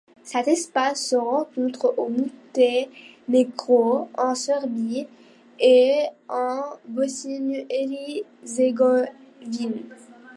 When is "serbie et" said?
4.33-5.93